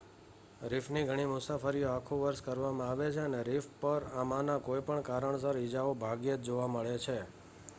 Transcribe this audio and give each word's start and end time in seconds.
રીફની 0.63 1.01
ઘણી 1.03 1.25
મુસાફરીઓ 1.25 1.89
આખું 1.89 2.21
વર્ષ 2.21 2.41
કરવામાં 2.41 2.89
આવે 2.89 3.07
છે 3.11 3.21
અને 3.21 3.41
રીફ 3.43 3.67
પર 3.81 4.01
આમાંના 4.15 4.57
કોઈ 4.61 4.85
પણ 4.87 5.03
કારણસર 5.03 5.55
ઇજાઓ 5.59 5.93
ભાગ્યે 5.97 6.37
જ 6.37 6.45
જોવા 6.45 6.67
મળે 6.67 6.95
છે 6.99 7.17